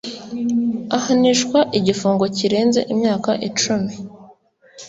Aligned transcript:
ahanishwa 0.97 1.59
igifungo 1.77 2.23
kirenze 2.37 2.79
imyaka 2.93 3.31
icumi 3.47 3.93